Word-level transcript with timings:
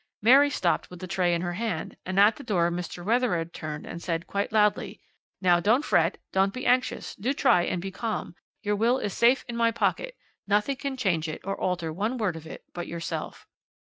Mary 0.23 0.49
stopped 0.49 0.89
with 0.89 0.99
the 0.99 1.05
tray 1.05 1.31
in 1.31 1.43
her 1.43 1.53
hand, 1.53 1.95
and 2.07 2.19
at 2.19 2.35
the 2.35 2.43
door 2.43 2.71
Mr. 2.71 3.05
Wethered 3.05 3.53
turned 3.53 3.85
and 3.85 4.01
said 4.01 4.25
quite 4.25 4.51
loudly: 4.51 4.99
'Now, 5.41 5.59
don't 5.59 5.85
fret, 5.85 6.17
don't 6.33 6.55
be 6.55 6.65
anxious; 6.65 7.13
do 7.13 7.33
try 7.35 7.61
and 7.65 7.79
be 7.79 7.91
calm. 7.91 8.33
Your 8.63 8.75
will 8.75 8.97
is 8.97 9.13
safe 9.13 9.45
in 9.47 9.55
my 9.55 9.69
pocket, 9.69 10.15
nothing 10.47 10.77
can 10.77 10.97
change 10.97 11.27
it 11.27 11.41
or 11.43 11.55
alter 11.55 11.93
one 11.93 12.17
word 12.17 12.35
of 12.35 12.47
it 12.47 12.63
but 12.73 12.87
yourself.' 12.87 13.45